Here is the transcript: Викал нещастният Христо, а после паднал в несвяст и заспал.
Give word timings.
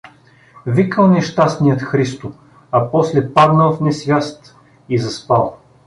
Викал 0.65 1.07
нещастният 1.07 1.81
Христо, 1.81 2.31
а 2.71 2.91
после 2.91 3.33
паднал 3.33 3.73
в 3.75 3.81
несвяст 3.81 4.55
и 4.89 4.97
заспал. 4.99 5.57